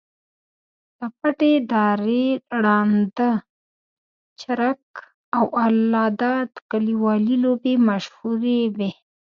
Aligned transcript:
د 0.97 0.99
پټې 1.19 1.53
دُرې، 1.71 2.25
ړانده 2.63 3.31
چرک، 4.39 4.85
او 5.37 5.45
الله 5.65 6.05
داد 6.21 6.49
کلیوالې 6.71 7.35
لوبې 7.43 7.73
مشهورې 7.89 8.59
وې. 8.75 8.89